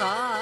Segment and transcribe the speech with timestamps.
[0.00, 0.39] か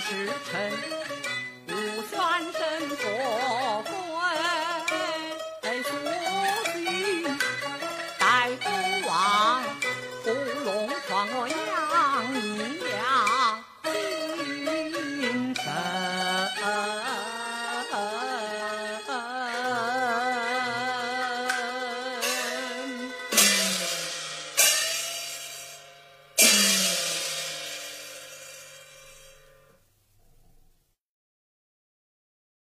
[0.00, 0.72] 时辰
[1.68, 3.43] 无三生佛。